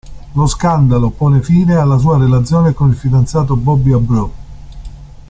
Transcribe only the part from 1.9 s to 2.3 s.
sua